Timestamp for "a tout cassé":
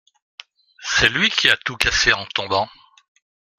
1.47-2.11